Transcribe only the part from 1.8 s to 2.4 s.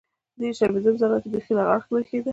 بريښېده.